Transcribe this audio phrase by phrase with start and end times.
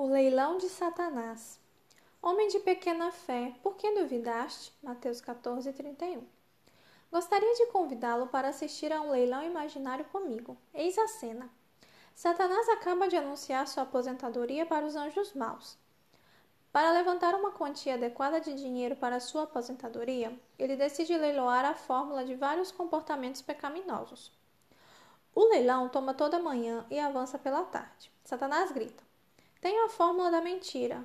[0.00, 1.58] O leilão de Satanás.
[2.22, 4.72] Homem de pequena fé, por que duvidaste?
[4.80, 6.24] Mateus 14, 31.
[7.10, 10.56] Gostaria de convidá-lo para assistir a um leilão imaginário comigo.
[10.72, 11.50] Eis a cena.
[12.14, 15.76] Satanás acaba de anunciar sua aposentadoria para os anjos maus.
[16.70, 22.24] Para levantar uma quantia adequada de dinheiro para sua aposentadoria, ele decide leiloar a fórmula
[22.24, 24.30] de vários comportamentos pecaminosos.
[25.34, 28.12] O leilão toma toda a manhã e avança pela tarde.
[28.22, 29.07] Satanás grita:
[29.60, 31.04] tenho a fórmula da mentira.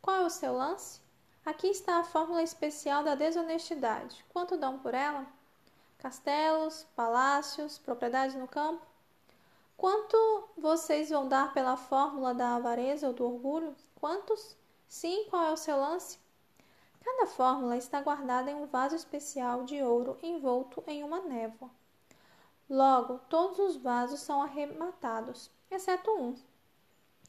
[0.00, 1.00] Qual é o seu lance?
[1.44, 4.24] Aqui está a fórmula especial da desonestidade.
[4.28, 5.26] Quanto dão por ela?
[5.96, 8.86] Castelos, palácios, propriedades no campo?
[9.76, 13.74] Quanto vocês vão dar pela fórmula da avareza ou do orgulho?
[13.94, 14.56] Quantos?
[14.86, 16.18] Sim, qual é o seu lance?
[17.02, 21.70] Cada fórmula está guardada em um vaso especial de ouro envolto em uma névoa.
[22.68, 26.36] Logo, todos os vasos são arrematados, exceto um,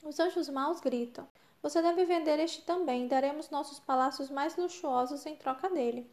[0.04, 1.28] os anjos maus gritam:
[1.62, 6.10] Você deve vender este também, daremos nossos palácios mais luxuosos em troca dele.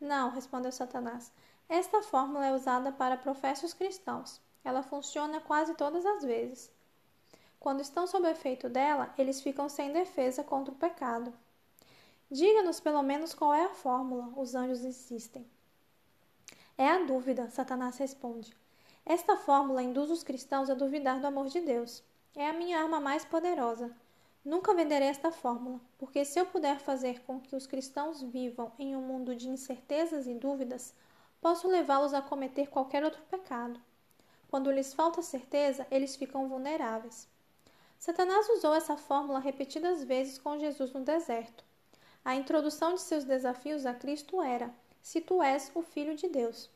[0.00, 1.32] Não, respondeu Satanás.
[1.68, 4.40] Esta fórmula é usada para professos cristãos.
[4.64, 6.70] Ela funciona quase todas as vezes.
[7.58, 11.32] Quando estão sob efeito dela, eles ficam sem defesa contra o pecado.
[12.30, 15.46] Diga-nos pelo menos qual é a fórmula, os anjos insistem.
[16.76, 18.56] É a dúvida, Satanás responde.
[19.04, 22.02] Esta fórmula induz os cristãos a duvidar do amor de Deus.
[22.34, 23.94] É a minha arma mais poderosa.
[24.42, 28.96] Nunca venderei esta fórmula, porque se eu puder fazer com que os cristãos vivam em
[28.96, 30.94] um mundo de incertezas e dúvidas,
[31.42, 33.78] posso levá-los a cometer qualquer outro pecado.
[34.48, 37.28] Quando lhes falta certeza, eles ficam vulneráveis.
[37.98, 41.62] Satanás usou essa fórmula repetidas vezes com Jesus no deserto.
[42.24, 46.70] A introdução de seus desafios a Cristo era: Se tu és o Filho de Deus.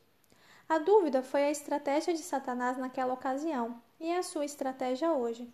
[0.69, 5.47] A dúvida foi a estratégia de Satanás naquela ocasião e a sua estratégia hoje.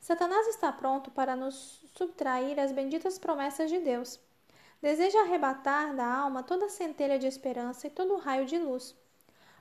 [0.00, 4.20] Satanás está pronto para nos subtrair as benditas promessas de Deus.
[4.82, 8.94] Deseja arrebatar da alma toda a centelha de esperança e todo raio de luz,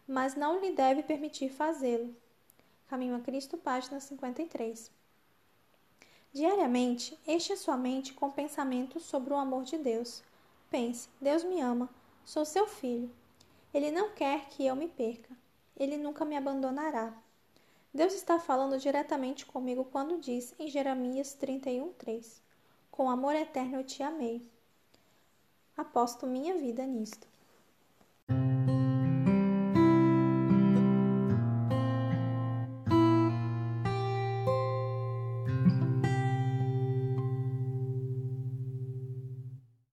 [0.05, 2.13] mas não lhe deve permitir fazê-lo.
[2.89, 4.91] Caminho a Cristo, página 53.
[6.33, 10.23] Diariamente, enche sua mente com pensamentos sobre o amor de Deus.
[10.69, 11.89] Pense: Deus me ama,
[12.25, 13.09] sou seu filho.
[13.73, 15.29] Ele não quer que eu me perca.
[15.77, 17.13] Ele nunca me abandonará.
[17.93, 22.41] Deus está falando diretamente comigo quando diz em Jeremias 31:3:
[22.89, 24.41] Com amor eterno eu te amei.
[25.77, 27.27] Aposto minha vida nisto.